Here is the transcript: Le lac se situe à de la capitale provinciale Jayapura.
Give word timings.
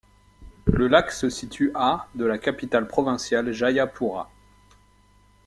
Le 0.65 0.87
lac 0.87 1.11
se 1.11 1.29
situe 1.29 1.69
à 1.75 2.07
de 2.15 2.25
la 2.25 2.39
capitale 2.39 2.87
provinciale 2.87 3.51
Jayapura. 3.51 4.31